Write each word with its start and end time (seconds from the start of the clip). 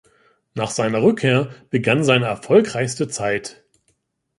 Nach 0.55 0.71
seiner 0.71 1.03
Rückkehr 1.03 1.51
begann 1.69 2.03
seine 2.03 2.25
erfolgreichste 2.25 3.07
Zeit. 3.07 3.63